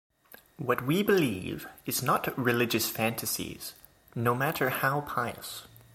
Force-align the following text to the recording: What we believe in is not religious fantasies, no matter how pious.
What 0.57 0.83
we 0.87 1.03
believe 1.03 1.65
in 1.65 1.69
is 1.85 2.01
not 2.01 2.35
religious 2.35 2.89
fantasies, 2.89 3.75
no 4.15 4.33
matter 4.33 4.71
how 4.71 5.01
pious. 5.01 5.67